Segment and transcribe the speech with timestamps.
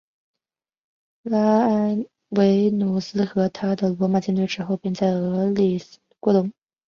[1.21, 6.51] 拉埃维努斯和他的罗马舰队之后便在俄里科斯过冬。